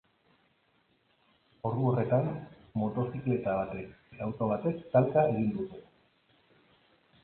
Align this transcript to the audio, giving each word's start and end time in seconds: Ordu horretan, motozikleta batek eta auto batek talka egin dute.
Ordu 1.69 1.85
horretan, 1.91 2.33
motozikleta 2.85 3.55
batek 3.63 3.95
eta 4.17 4.29
auto 4.33 4.51
batek 4.57 4.85
talka 4.99 5.31
egin 5.33 5.57
dute. 5.61 5.89